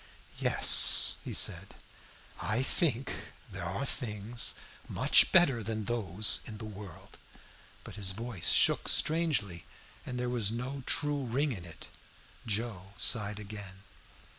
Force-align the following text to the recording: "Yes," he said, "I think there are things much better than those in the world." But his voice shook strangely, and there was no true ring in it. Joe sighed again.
"Yes," 0.39 1.17
he 1.23 1.31
said, 1.31 1.75
"I 2.41 2.63
think 2.63 3.11
there 3.51 3.63
are 3.63 3.85
things 3.85 4.55
much 4.87 5.31
better 5.31 5.61
than 5.61 5.85
those 5.85 6.39
in 6.45 6.57
the 6.57 6.65
world." 6.65 7.19
But 7.83 7.97
his 7.97 8.09
voice 8.11 8.49
shook 8.49 8.87
strangely, 8.89 9.63
and 10.03 10.19
there 10.19 10.27
was 10.27 10.49
no 10.51 10.81
true 10.87 11.25
ring 11.25 11.51
in 11.51 11.65
it. 11.65 11.85
Joe 12.47 12.93
sighed 12.97 13.37
again. 13.39 13.83